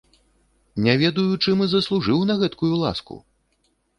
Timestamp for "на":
2.29-2.37